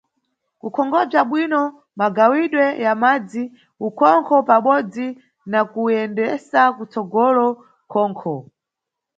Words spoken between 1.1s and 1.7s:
bwino